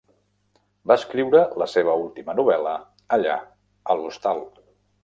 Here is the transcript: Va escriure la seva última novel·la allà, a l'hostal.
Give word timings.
Va 0.91 0.95
escriure 1.01 1.43
la 1.63 1.67
seva 1.75 1.99
última 2.07 2.37
novel·la 2.41 2.75
allà, 3.19 3.39
a 3.97 4.01
l'hostal. 4.03 4.45